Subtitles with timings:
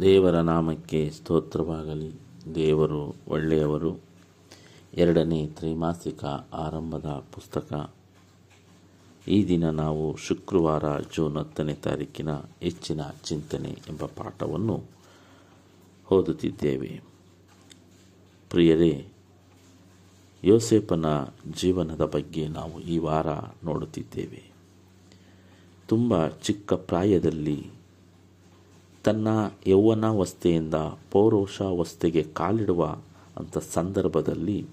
[0.00, 2.12] ದೇವರ ನಾಮಕ್ಕೆ ಸ್ತೋತ್ರವಾಗಲಿ.
[2.54, 3.98] ದೇವರು ಒಳ್ಳೆಯವರು.
[4.94, 7.94] ಎರಡನೇ ತ್ರೈಮಾಸಿಕ ಆರಂಭದ ಪುಸ್ತಕ.
[9.28, 14.82] ಈ ದಿನ ನಾವು ಶುಕ್ರವಾರ ಜೂನ್ ಹತ್ತನೇ ತಾರೀಕಿನ ಹೆಚ್ಚಿನ ಚಿಂತನೆ ಎಂಬ ಪಾಠವನ್ನು
[16.12, 17.00] ಓದುತ್ತಿದ್ದೇವೆ.
[18.50, 19.08] ಪ್ರಿಯರೇ
[20.44, 21.06] ಯೋಸೇಪನ
[21.52, 23.26] ಜೀವನದ ಬಗ್ಗೆ ನಾವು ಈ ವಾರ
[23.64, 24.52] ನೋಡುತ್ತಿದ್ದೇವೆ.
[25.88, 27.75] ತುಂಬ ಚಿಕ್ಕ ಪ್ರಾಯದಲ್ಲಿ
[29.06, 29.28] ತನ್ನ
[29.66, 30.74] ಯೌವನಾವಸ್ಥೆಯಿಂದ
[31.10, 32.86] ಪೌರುಷಾವಸ್ಥೆಗೆ ಕಾಲಿಡುವ
[33.36, 34.66] ಅಂಥ ಸಂದರ್ಭದಲ್ಲಿ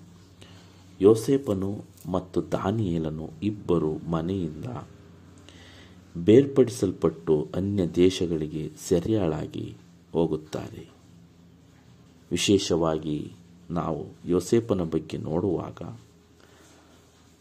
[1.02, 4.66] ಯೋಸೇಪನು ಮತ್ತು ದಾನಿಯೇಲನು ಇಬ್ಬರು ಮನೆಯಿಂದ
[6.18, 9.76] ಬೇರ್ಪಡಿಸಲ್ಪಟ್ಟು ಅನ್ಯ ದೇಶಗಳಿಗೆ ಸೆರೆಯಾಳಾಗಿ
[10.14, 10.90] ಹೋಗುತ್ತಾರೆ.
[12.32, 13.32] ವಿಶೇಷವಾಗಿ
[13.72, 16.00] ನಾವು ಯೋಸೇಪನ ಬಗ್ಗೆ ನೋಡುವಾಗ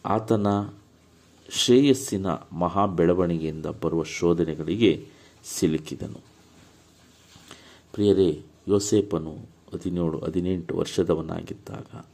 [0.05, 0.47] ಆತನ
[1.51, 5.06] ಶ್ರೇಯಸ್ಸಿನ ಮಹಾ ಬೆಳವಣಿಗೆಯಿಂದ ಬರುವ ಶೋಧನೆಗಳಿಗೆ
[5.45, 6.32] ಸಿಲುಕಿದನು.
[7.93, 9.35] ಪ್ರಿಯರೇ ಯೋಸೇಪನು
[9.73, 12.05] ಹದಿನೇಳು, ಹದಿನೆಂಟು ವರ್ಷದವನಾಗಿದ್ದಾಗ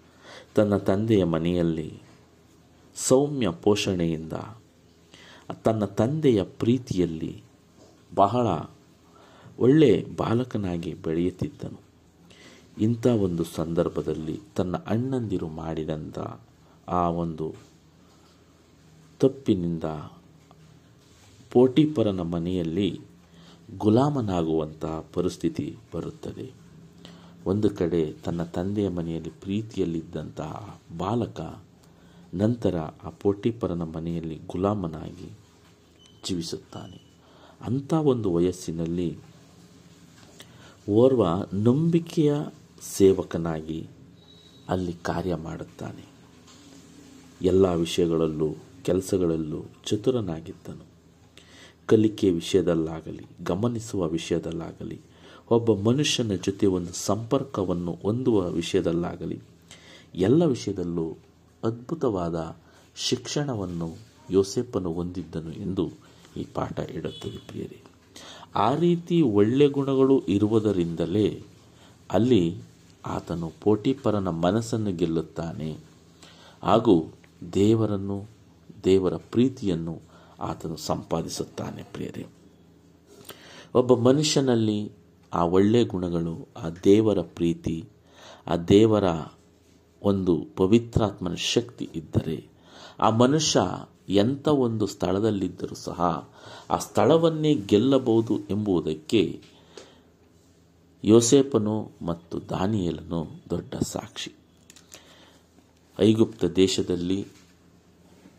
[0.55, 2.03] ತನ್ನ ತಂದೆಯ ಮನೆಯಲ್ಲಿ
[2.95, 4.33] ಸೌಮ್ಯ ಪೋಷಣೆಯಿಂದ
[5.65, 7.43] ತನ್ನ ತಂದೆಯ ಪ್ರೀತಿಯಲ್ಲಿ
[8.15, 8.47] ಬಹಳ
[9.59, 11.81] ಒಳ್ಳೆ ಬಾಲಕನಾಗಿ ಬೆಳೆಯುತ್ತಿದ್ದನು.
[12.81, 16.19] ಇಂಥ ಒಂದು ಸಂದರ್ಭದಲ್ಲಿ ತನ್ನ ಅಣ್ಣಂದಿರು ಮಾಡಿದಂಥ
[16.89, 17.55] ಆ ಒಂದು
[19.21, 19.85] ತಪ್ಪಿನಿಂದ
[21.51, 23.01] ಪೋಟಿಪರನ ಮನೆಯಲ್ಲಿ
[23.77, 26.53] ಗುಲಾಮನಾಗುವಂತಹ ಪರಿಸ್ಥಿತಿ ಬರುತ್ತದೆ.
[27.47, 31.63] ಒಂದು ಕಡೆ ತನ್ನ ತಂದೆಯ ಮನೆಯಲ್ಲಿ ಪ್ರೀತಿಯಲ್ಲಿದ್ದಂತಹ ಬಾಲಕ,
[32.35, 35.33] ನಂತರ ಆ ಪೋಟಿಪರನ ಮನೆಯಲ್ಲಿ ಗುಲಾಮನಾಗಿ
[36.29, 37.03] ಜೀವಿಸುತ್ತಾನೆ.
[37.61, 39.19] ಅಂಥ ಒಂದು ವಯಸ್ಸಿನಲ್ಲಿ
[40.91, 42.35] ಓರ್ವ ನಂಬಿಕೆಯ
[42.83, 43.87] ಸೇವಕನಾಗಿ
[44.69, 46.05] ಅಲ್ಲಿ ಕಾರ್ಯ ಮಾಡುತ್ತಾನೆ.
[47.43, 50.88] ಎಲ್ಲ ವಿಷಯಗಳಲ್ಲೂ, ಕೆಲಸಗಳಲ್ಲೂ ಚತುರನಾಗಿದ್ದನು.
[51.89, 55.01] ಕಲಿಕೆ ವಿಷಯದಲ್ಲಾಗಲಿ, ಗಮನಿಸುವ ವಿಷಯದಲ್ಲಾಗಲಿ,
[55.51, 59.39] ಒಬ್ಬ ಮನುಷ್ಯನ ಜೊತೆ ಒಂದು ಸಂಪರ್ಕವನ್ನು ಹೊಂದುವ ವಿಷಯದಲ್ಲಾಗಲಿ,
[60.15, 61.17] ಎಲ್ಲ ವಿಷಯದಲ್ಲೂ
[61.65, 62.57] ಅದ್ಭುತವಾದ
[62.97, 63.97] ಶಿಕ್ಷಣವನ್ನು
[64.31, 65.91] ಯೋಸೆಪ್ಪನು ಹೊಂದಿದ್ದನು ಎಂದು
[66.37, 67.83] ಈ ಪಾಠ ಹೇಳುತ್ತದೆ ಪ್ರಿಯರಿ.
[68.55, 71.43] ಆ ರೀತಿ ಒಳ್ಳೆ ಗುಣಗಳು ಇರುವುದರಿಂದಲೇ
[72.11, 72.43] ಅಲ್ಲಿ
[73.07, 75.77] ಆತನು ಪೋಟಿಪರನ ಮನಸ್ಸನ್ನು ಗೆಲ್ಲುತ್ತಾನೆ
[76.63, 76.97] ಹಾಗೂ
[77.55, 78.19] ದೇವರನ್ನು,
[78.85, 80.08] ದೇವರ ಪ್ರೀತಿಯನ್ನು
[80.41, 82.27] ಆತನು ಸಂಪಾದಿಸುತ್ತಾನೆ, ಪ್ರಿಯರೇ.
[83.75, 84.93] ಒಬ್ಬ ಮನುಷ್ಯನಲ್ಲಿ
[85.33, 87.85] ಆ ಒಳ್ಳೆಯ ಗುಣಗಳು, ಆ ದೇವರ ಪ್ರೀತಿ,
[88.47, 89.05] ಆ ದೇವರ
[90.03, 92.49] ಒಂದು ಪವಿತ್ರಾತ್ಮನ ಶಕ್ತಿ ಇದ್ದರೆ,
[93.01, 93.61] ಆ ಮನುಷ್ಯ
[94.09, 96.31] ಎಂಥ ಒಂದು ಸ್ಥಳದಲ್ಲಿದ್ದರೂ ಸಹ
[96.71, 99.43] ಆ ಸ್ಥಳವನ್ನೇ ಗೆಲ್ಲಬಹುದು ಎಂಬುದಕ್ಕೆ
[101.05, 104.35] ಯೋಸೇಪನು ಮತ್ತು ದಾನಿಯಲನು ದೊಡ್ಡ ಸಾಕ್ಷಿ.
[106.01, 107.27] ಐಗುಪ್ತ ದೇಶದಲ್ಲಿ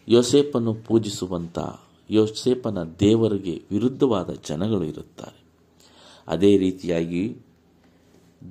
[0.08, 1.60] ಯೋಸೇಪನು ಪೂಜಿಸುವಂಥ
[2.09, 5.44] ಯೋಸೇಪನ ದೇವರಿಗೆ ವಿರುದ್ಧವಾದ ಜನಗಳು ಇರುತ್ತಾರೆ.
[6.28, 7.38] ಅದೇ ರೀತಿಯಾಗಿ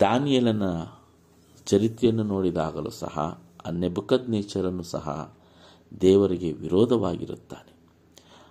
[0.01, 0.63] ದಾನಿಯಲನ
[1.67, 5.35] ಚರಿತ್ರೆಯನ್ನು ನೋಡಿದಾಗಲೂ ಸಹ ಆ ನೆಬಕದ್ ನೇಚರನ್ನು ಸಹ
[6.01, 7.73] ದೇವರಿಗೆ ವಿರೋಧವಾಗಿರುತ್ತಾನೆ.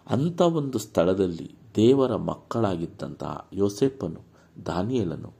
[0.07, 4.22] ಅಂಥ ಒಂದು ಸ್ಥಳದಲ್ಲಿ ದೇವರ ಮಕ್ಕಳಾಗಿದ್ದಂತಹ ಯೋಸೆಪ್ಪನು
[4.66, 5.34] ದಾನಿಯಲನು,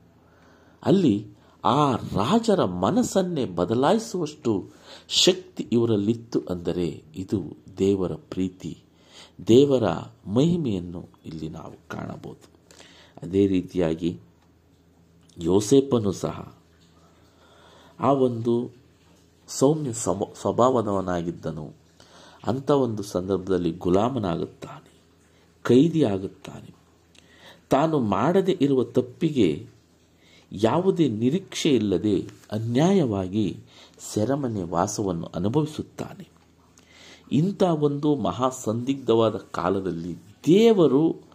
[0.84, 1.28] ಅಲ್ಲಿ
[1.64, 4.70] ಆ ರಾಜರ ಮನಸ್ಸನ್ನೇ ಬದಲಾಯಿಸುವಷ್ಟು
[5.08, 7.40] ಶಕ್ತಿ ಇವರಲ್ಲಿತ್ತು ಅಂದರೆ ಇದು
[7.78, 8.74] ದೇವರ ಪ್ರೀತಿ.
[9.48, 9.84] ದೇವರ
[10.28, 12.50] ಮಹಿಮೆಯನ್ನು ಇಲ್ಲಿ ನಾವು ಕಾಣಬಹುದು.
[13.24, 14.20] ಅದೇ ರೀತಿಯಾಗಿ
[15.38, 16.58] ಯೋಸೇಪನು ಸಹ
[18.00, 18.72] ಆ ಒಂದು
[19.48, 21.74] ಸೌಮ್ಯ ಸಮ, ಸ್ವಭಾವದವನಾಗಿದ್ದನು.
[22.48, 25.02] ಅಂಥ ಒಂದು ಸಂದರ್ಭದಲ್ಲಿ ಗುಲಾಮನಾಗುತ್ತಾನೆ
[25.64, 26.76] ಕೈದಿ ಆಗುತ್ತಾನೆ
[27.70, 29.68] ತಾನು ಮಾಡದೇ ಇರುವ ತಪ್ಪಿಗೆ
[30.52, 32.22] ಯಾವುದೇ ನಿರೀಕ್ಷೆ ಇಲ್ಲದೆ
[32.52, 33.58] ಅನ್ಯಾಯವಾಗಿ
[34.14, 36.37] ಸೆರೆಮನೆ ವಾಸವನ್ನು ಅನುಭವಿಸುತ್ತಾನೆ.
[37.32, 40.18] ಇಂಥ ಒಂದು ಮಹಾ ಸಂದಿಗ್ಧವಾದ ಕಾಲದಲ್ಲಿ
[40.48, 41.28] ದೇವರು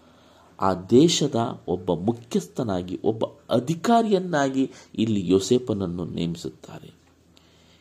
[0.60, 6.94] ಆ ದೇಶದ ಒಬ್ಬ ಮುಖ್ಯಸ್ಥನಾಗಿ, ಒಬ್ಬ ಅಧಿಕಾರಿಯನ್ನಾಗಿ ಇಲ್ಲಿ ಯೋಸೇಪನನ್ನು ನೇಮಿಸುತ್ತಾರೆ.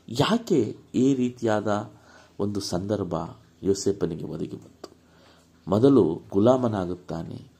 [0.09, 1.91] ಯಾಕೆ ಈ ರೀತಿಯಾದ
[2.39, 3.13] ಒಂದು ಸಂದರ್ಭ
[3.63, 4.89] ಯೋಸೇಪನಿಗೆ ಒದಗಿ ಬಂತು?
[5.67, 7.51] ಮೊದಲು ಗುಲಾಮನಾಗುತ್ತಾನೆ,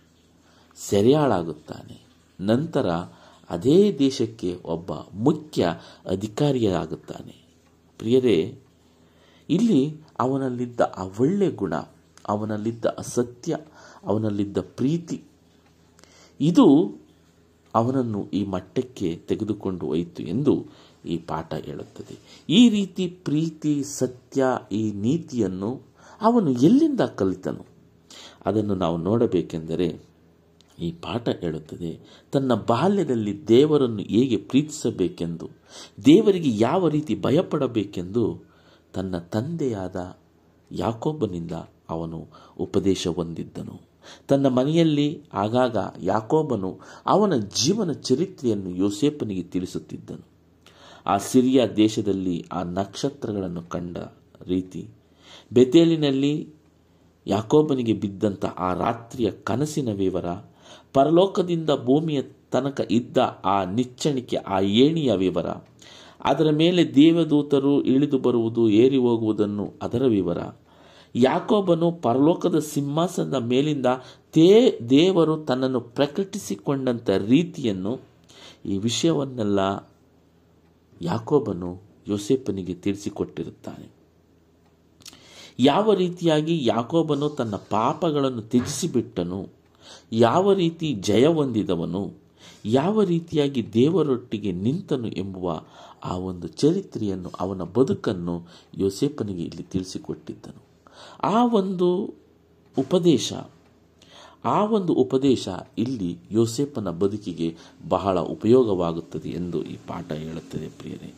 [0.76, 2.02] ಸೆರೆಯಾಳಾಗುತ್ತಾನೆ,
[2.40, 2.90] ನಂತರ
[3.50, 5.68] ಅದೇ ದೇಶಕ್ಕೆ ಒಬ್ಬ ಮುಖ್ಯ
[6.10, 7.36] ಅಧಿಕಾರಿಯಾಗುತ್ತಾನೆ.
[7.98, 8.60] ಪ್ರಿಯರೇ,
[9.50, 11.74] ಇಲ್ಲಿ ಅವನಲ್ಲಿದ್ದ ಆ ಒಳ್ಳೆ ಗುಣ,
[12.30, 13.58] ಅವನಲ್ಲಿದ್ದ ಅಸತ್ಯ,
[14.04, 15.18] ಅವನಲ್ಲಿದ್ದ ಪ್ರೀತಿ,
[16.40, 16.66] ಇದು
[17.74, 20.54] ಅವನನ್ನು ಈ ಮಟ್ಟಕ್ಕೆ ತೆಗೆದುಕೊಂಡು ಹೋಯಿತು ಎಂದು
[21.06, 22.16] ಈ ಪಾಠ ಹೇಳುತ್ತದೆ.
[22.50, 25.82] ಈ ರೀತಿ ಪ್ರೀತಿ, ಸತ್ಯ ಈ ನೀತಿಯನ್ನು
[26.22, 27.66] ಅವನು ಎಲ್ಲಿಂದ ಕಲಿತನು?
[28.46, 29.88] ಅದನ್ನು ನಾವು ನೋಡಬೇಕೆಂದರೆ
[30.80, 31.92] ಈ ಪಾಠ ಹೇಳುತ್ತದೆ,
[32.32, 35.50] ತನ್ನ ಬಾಲ್ಯದಲ್ಲಿ ದೇವರನ್ನು ಹೇಗೆ ಪ್ರೀತಿಸಬೇಕೆಂದು,
[36.06, 38.51] ದೇವರಿಗೆ ಯಾವ ರೀತಿ ಭಯಪಡಬೇಕೆಂದು
[38.94, 40.18] ತನ್ನ ತಂದೆಯಾದ
[40.72, 41.52] ಯಾಕೋಬನಿಂದ
[41.90, 42.28] ಅವನು
[42.60, 43.82] ಉಪದೇಶ ಹೊಂದಿದ್ದನು.
[44.28, 50.26] ತನ್ನ ಮನೆಯಲ್ಲಿ ಆಗಾಗ ಯಾಕೋಬನು ಅವನ ಜೀವನ ಚರಿತ್ರೆಯನ್ನು ಯೋಸೇಪನಿಗೆ ತಿಳಿಸುತ್ತಿದ್ದನು.
[51.06, 53.98] ಆ ಸಿರಿಯಾ ದೇಶದಲ್ಲಿ ಆ ನಕ್ಷತ್ರಗಳನ್ನು ಕಂಡ
[54.48, 54.90] ರೀತಿ
[55.54, 56.54] ಬೆತೇಲಿನಲ್ಲಿ
[57.28, 60.26] ಯಾಕೋಬನಿಗೆ ಬಿದ್ದಂಥ ಆ ರಾತ್ರಿಯ ಕನಸಿನ ವಿವರ,
[60.94, 62.22] ಪರಲೋಕದಿಂದ ಭೂಮಿಯ
[62.52, 65.46] ತನಕ ಇದ್ದ ಆ ನಿಚ್ಚಣಿಕೆ, ಆ ಏಣಿಯ ವಿವರ
[66.26, 70.40] ಅದರ ಮೇಲೆ ದೇವದೂತರು ಇಳಿದು ಬರುವುದು, ಏರಿ ಹೋಗುವುದನ್ನು ಅದರ ವಿವರ.
[71.16, 73.86] ಯಾಕೋಬನು ಪರಲೋಕದ ಸಿಂಹಾಸನದ ಮೇಲಿಂದ
[74.34, 77.94] ತೇ ದೇವರು ತನ್ನನ್ನು ಪ್ರಕಟಿಸಿಕೊಂಡಂಥ ರೀತಿಯನ್ನು
[78.66, 79.60] ಈ ವಿಷಯವನ್ನೆಲ್ಲ
[81.02, 81.72] ಯಾಕೋಬನು
[82.08, 83.88] ಯೋಸೇಪನಿಗೆ ತಿಳಿಸಿಕೊಟ್ಟಿರುತ್ತಾನೆ.
[85.60, 89.40] ಯಾವ ರೀತಿಯಾಗಿ ಯಾಕೋಬನು ತನ್ನ ಪಾಪಗಳನ್ನು ತ್ಯಜಿಸಿಬಿಟ್ಟನು,
[90.12, 92.21] ಯಾವ ರೀತಿ ಜಯ ಹೊಂದಿದವನು
[92.66, 95.62] ಯಾವ ರೀತಿಯಾಗಿ ದೇವರೊಟ್ಟಿಗೆ ನಿಂತನು ಎಂಬುವ
[96.04, 98.42] ಆ ಒಂದು ಚರಿತ್ರೆಯನ್ನು, ಅವನ ಬದುಕನ್ನು
[98.78, 100.64] ಯೋಸೇಪನಿಗೆ ಇಲ್ಲಿ ತಿಳಿಸಿಕೊಟ್ಟಿದ್ದನು.
[101.24, 102.14] ಆ ಒಂದು
[102.80, 103.34] ಉಪದೇಶ,
[104.46, 105.48] ಆ ಒಂದು ಉಪದೇಶ
[105.78, 107.56] ಇಲ್ಲಿ ಯೋಸೇಪನ ಬದುಕಿಗೆ
[107.90, 111.14] ಬಹಳ ಉಪಯೋಗವಾಗುತ್ತದೆ ಎಂದು ಈ ಪಾಠ ಹೇಳುತ್ತದೆ ಪ್ರಿಯರೇ.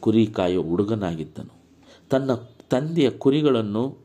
[0.00, 1.58] ಕುರಿ ಕಾಯೋ ಹುಡುಗನಾಗಿದ್ದನು.
[2.10, 2.30] ತನ್ನ
[2.70, 3.96] ತಂದೆಯ ಕುರಿಗಳನ್ನು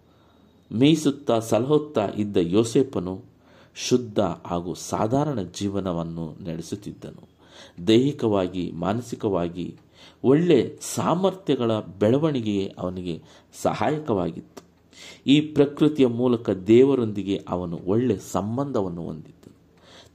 [0.72, 3.33] ಮೇಯಿಸುತ್ತಾ ಸಲಹುತ್ತಾ ಇದ್ದ ಯೋಸೇಪನು
[3.76, 7.30] ಶುದ್ಧ ಹಾಗೂ ಸಾಧಾರಣ ಜೀವನವನ್ನು ನಡೆಸುತ್ತಿದ್ದನು.
[7.88, 9.78] ದೈಹಿಕವಾಗಿ, ಮಾನಸಿಕವಾಗಿ
[10.24, 13.22] ಒಳ್ಳೆ ಸಾಮರ್ಥ್ಯಗಳ ಬೆಳವಣಿಗೆಯೇ ಅವನಿಗೆ
[13.62, 14.64] ಸಹಾಯಕವಾಗಿತ್ತು.
[15.28, 19.54] ಈ ಪ್ರಕೃತಿಯ ಮೂಲಕ ದೇವರೊಂದಿಗೆ ಅವನು ಒಳ್ಳೆ ಸಂಬಂಧವನ್ನು ಹೊಂದಿದ್ದನು.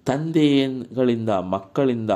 [0.05, 2.11] ತಂದೆಗಳಿಂದ ಮಕ್ಕಳಿಂದ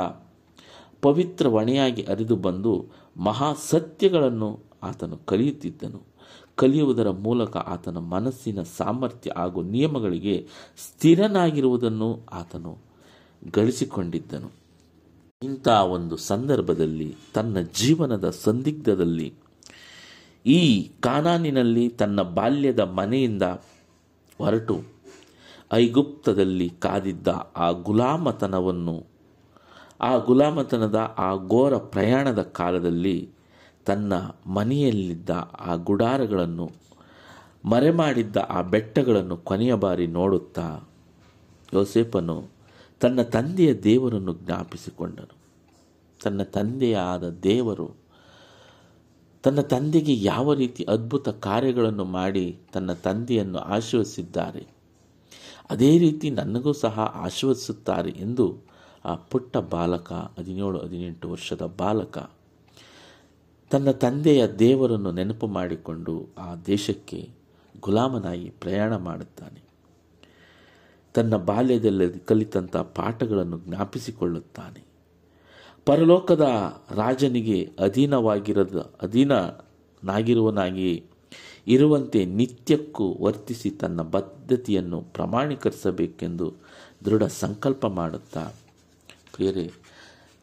[1.01, 2.85] ಪವಿತ್ರ ಹೊಣೆಯಾಗಿ ಅರಿದು ಬಂದು
[3.17, 6.12] ಮಹಾಸತ್ಯಗಳನ್ನು ಆತನು ಕಲಿಯುತ್ತಿದ್ದನು.
[6.55, 10.47] ಕಲಿಯುವುದರ ಮೂಲಕ ಆತನ ಮನಸ್ಸಿನ ಸಾಮರ್ಥ್ಯ ಹಾಗೂ ನಿಯಮಗಳಿಗೆ
[10.77, 12.77] ಸ್ಥಿರನಾಗಿರುವುದನ್ನು ಆತನು
[13.53, 14.51] ಗಳಿಸಿಕೊಂಡಿದ್ದನು.
[15.43, 19.33] ಇಂಥ ಒಂದು ಸಂದರ್ಭದಲ್ಲಿ, ತನ್ನ ಜೀವನದ ಸಂದಿಗ್ಧದಲ್ಲಿ,
[20.45, 23.41] ಈ ಕಾನಾನಿನಲ್ಲಿ ತನ್ನ ಬಾಲ್ಯದ ಮನೆಯಿಂದ
[24.37, 24.83] ಹೊರಟು
[25.73, 27.27] ಐಗುಪ್ತದಲ್ಲಿ ಕಾದಿದ್ದ
[27.57, 29.05] ಆ ಗುಲಾಮತನವನ್ನು,
[30.01, 33.29] ಆ ಗುಲಾಮತನದ ಆ ಘೋರ ಪ್ರಯಾಣದ ಕಾಲದಲ್ಲಿ
[33.85, 34.13] ತನ್ನ
[34.47, 36.71] ಮನೆಯಲ್ಲಿದ್ದ ಆ ಗುಡಾರಗಳನ್ನು,
[37.65, 40.89] ಮರೆಮಾಡಿದ್ದ ಆ ಬೆಟ್ಟಗಳನ್ನು ಕೊನೆಯ ಬಾರಿ ನೋಡುತ್ತಾ
[41.73, 42.47] ಯೋಸೇಪನು
[42.99, 45.35] ತನ್ನ ತಂದೆಯ ದೇವರನ್ನು ಜ್ಞಾಪಿಸಿಕೊಂಡನು.
[46.23, 48.03] ತನ್ನ ತಂದೆಯಾದ ದೇವರು
[49.43, 54.67] ತನ್ನ ತಂದೆಗೆ ಯಾವ ರೀತಿ ಅದ್ಭುತ ಕಾರ್ಯಗಳನ್ನು ಮಾಡಿ ತನ್ನ ತಂದೆಯನ್ನು ಆಶ್ವಸಿದ್ದಾರೆ
[55.69, 58.57] ಅದೇ ರೀತಿ ನನಗೂ ಸಹ ಆಶೀರ್ವದಿಸುತ್ತಾರೆ ಎಂದು
[59.05, 62.17] ಆ ಪುಟ್ಟ ಬಾಲಕ, ಹದಿನೇಳು, ಹದಿನೆಂಟು ವರ್ಷದ ಬಾಲಕ
[63.73, 67.29] ತನ್ನ ತಂದೆಯ ದೇವರನ್ನು ನೆನಪು ಮಾಡಿಕೊಂಡು ಆ ದೇಶಕ್ಕೆ
[67.81, 69.61] ಗುಲಾಮನಾಗಿ ಪ್ರಯಾಣ ಮಾಡುತ್ತಾನೆ.
[71.13, 74.83] ತನ್ನ ಬಾಲ್ಯದಲ್ಲಿ ಕಲಿತಂಥ ಪಾಠಗಳನ್ನು ಜ್ಞಾಪಿಸಿಕೊಳ್ಳುತ್ತಾನೆ.
[75.85, 76.47] ಪರಲೋಕದ
[76.91, 81.03] ರಾಜನಿಗೆ ಅಧೀನವಾಗಿರದ ಅಧೀನನಾಗಿರುವನಾಗಿ
[81.67, 86.53] ಇರುವಂತೆ ನಿತ್ಯಕ್ಕೂ ವರ್ತಿಸಿ ತನ್ನ ಬದ್ಧತೆಯನ್ನು ಪ್ರಮಾಣೀಕರಿಸಬೇಕೆಂದು
[87.05, 88.51] ದೃಢ ಸಂಕಲ್ಪ ಮಾಡುತ್ತಾ,
[89.35, 89.71] ಪ್ರಿಯರೇ,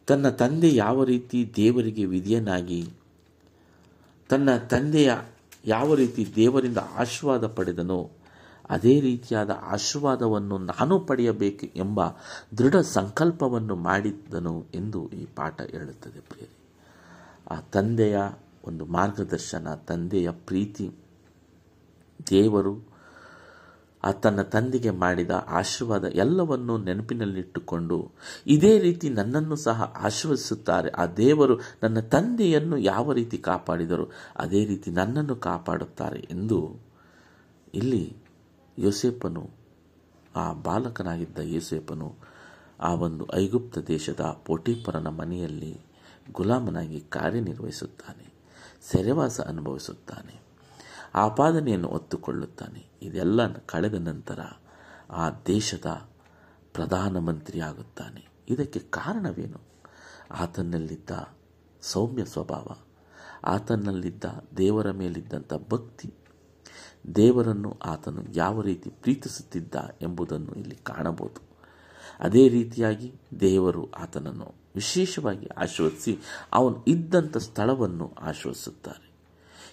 [0.07, 2.85] ತನ್ನ ತಂದೆ ಯಾವ ರೀತಿ ದೇವರಿಗೆ ವಿಧಿಯನಾಗಿ
[4.31, 5.13] ತನ್ನ ತಂದೆಯ
[5.65, 8.09] ಯಾವ ರೀತಿ ದೇವರಿಂದ ಆಶೀರ್ವಾದ ಪಡೆದನೋ,
[8.69, 11.99] ಅದೇ ರೀತಿಯಾದ ಆಶೀರ್ವಾದವನ್ನು ನಾನು ಪಡೆಯಬೇಕು ಎಂಬ
[12.57, 16.55] ದೃಢ ಸಂಕಲ್ಪವನ್ನು ಮಾಡಿದ್ದನು ಎಂದು ಈ ಪಾಠ ಹೇಳುತ್ತದೆ ಪ್ರಿಯರಿ.
[17.51, 18.17] ಆ ತಂದೆಯ
[18.65, 20.91] ಒಂದು ಮಾರ್ಗದರ್ಶನ, ತಂದೆಯ ಪ್ರೀತಿ,
[22.29, 22.90] ದೇವರು
[24.03, 28.11] ಆ ತನ್ನ ತಂದೆಗೆ ಮಾಡಿದ ಆಶೀರ್ವಾದ ಎಲ್ಲವನ್ನೂ ನೆನಪಿನಲ್ಲಿಟ್ಟುಕೊಂಡು
[28.47, 30.89] ಇದೇ ರೀತಿ ನನ್ನನ್ನು ಸಹ ಆಶೀರ್ವದಿಸುತ್ತಾರೆ.
[30.89, 36.75] ಆ ದೇವರು ನನ್ನ ತಂದೆಯನ್ನು ಯಾವ ರೀತಿ ಕಾಪಾಡಿದರು, ಅದೇ ರೀತಿ ನನ್ನನ್ನು ಕಾಪಾಡುತ್ತಾರೆ ಎಂದು
[37.73, 38.17] ಇಲ್ಲಿ
[38.77, 39.49] ಯೋಸೇಪನು
[40.35, 42.15] ಆ ಬಾಲಕನಾಗಿದ್ದ ಯೋಸೇಪನು
[42.79, 45.79] ಆ ಒಂದು ಐಗುಪ್ತ ದೇಶದ ಪೋಟಿಪರನ ಮನೆಯಲ್ಲಿ
[46.33, 48.33] ಗುಲಾಮನಾಗಿ ಕಾರ್ಯನಿರ್ವಹಿಸುತ್ತಾನೆ,
[48.91, 50.50] ಸೆರೆವಾಸ ಅನುಭವಿಸುತ್ತಾನೆ.
[51.15, 52.89] ಆಪಾದನೆಯನ್ನು ಒತ್ತುಕೊಳ್ಳುತ್ತಾನೆ.
[53.01, 54.39] ಇದೆಲ್ಲ ಕಳೆದ ನಂತರ
[55.09, 55.85] ಆ ದೇಶದ
[56.73, 59.59] ಪ್ರಧಾನಮಂತ್ರಿ ಆಗುತ್ತಾನೆ ಇದಕ್ಕೆ ಕಾರಣವೇನು?
[60.31, 61.09] ಆತನಲ್ಲಿದ್ದ
[61.81, 62.67] ಸೌಮ್ಯ ಸ್ವಭಾವ,
[63.43, 64.23] ಆತನಲ್ಲಿದ್ದ
[64.57, 66.13] ದೇವರ ಮೇಲಿದ್ದಂಥ ಭಕ್ತಿ,
[67.15, 71.51] ದೇವರನ್ನು ಆತನು ಯಾವ ರೀತಿ ಪ್ರೀತಿಸುತ್ತಿದ್ದ ಎಂಬುದನ್ನು ಇಲ್ಲಿ ಕಾಣಬಹುದು.
[72.19, 76.17] ಅದೇ ರೀತಿಯಾಗಿ ದೇವರು ಆತನನ್ನು ವಿಶೇಷವಾಗಿ ಆಶೀರ್ವದಿಸಿ
[76.53, 79.10] ಅವನು ಇದ್ದಂಥ ಸ್ಥಳವನ್ನು ಆಶೀರ್ವದಿಸುತ್ತಾರೆ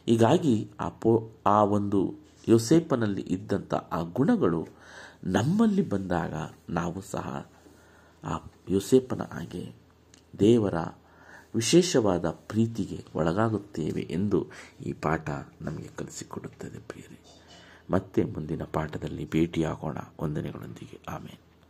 [0.08, 2.14] ಹೀಗಾಗಿ ಆ ಪೋ, ಆ ಒಂದು
[2.48, 4.68] ಯೋಸೇಪನಲ್ಲಿ ಇದ್ದಂಥ ಆ ಗುಣಗಳು
[5.24, 6.34] ನಮ್ಮಲ್ಲಿ ಬಂದಾಗ
[6.68, 7.50] ನಾವು ಸಹ
[8.24, 8.38] ಆ
[8.68, 9.72] ಯೋಸೇಪನ ಹಾಗೆ
[10.38, 10.74] ದೇವರ
[11.54, 14.46] ವಿಶೇಷವಾದ ಪ್ರೀತಿಗೆ ಒಳಗಾಗುತ್ತೇವೆ ಎಂದು
[14.86, 17.18] ಈ ಪಾಠ ನಮಗೆ ಕಲಿಸಿಕೊಡುತ್ತದೆ ಪ್ರಿಯರೇ.
[17.90, 19.98] ಮತ್ತೆ ಮುಂದಿನ ಪಾಠದಲ್ಲಿ ಭೇಟಿಯಾಗೋಣ.
[20.20, 21.00] ವಂದನೆಗಳೊಂದಿಗೆ.
[21.08, 21.47] ಆಮೇಲೆ